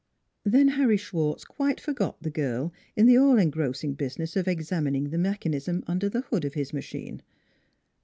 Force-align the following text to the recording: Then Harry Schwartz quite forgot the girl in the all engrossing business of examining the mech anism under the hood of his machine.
Then 0.43 0.69
Harry 0.69 0.97
Schwartz 0.97 1.45
quite 1.45 1.79
forgot 1.79 2.19
the 2.23 2.31
girl 2.31 2.73
in 2.95 3.05
the 3.05 3.17
all 3.17 3.37
engrossing 3.37 3.93
business 3.93 4.35
of 4.35 4.47
examining 4.47 5.11
the 5.11 5.19
mech 5.19 5.41
anism 5.41 5.83
under 5.85 6.09
the 6.09 6.21
hood 6.21 6.43
of 6.43 6.55
his 6.55 6.73
machine. 6.73 7.21